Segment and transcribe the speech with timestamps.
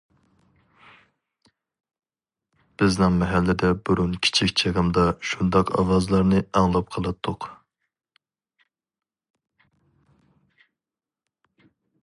[2.81, 7.49] بىزنىڭ مەھەللىدە بۇرۇن كىچىك چېغىمدا شۇنداق ئاۋازلارنى ئاڭلاپ قالاتتۇق.